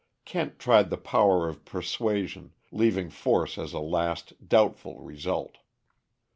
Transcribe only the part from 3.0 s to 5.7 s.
force as a last, doubtful result.